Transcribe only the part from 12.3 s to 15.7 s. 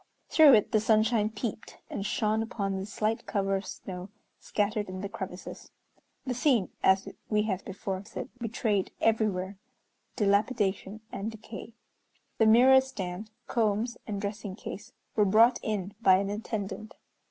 The mirror stand, combs, and dressing case were brought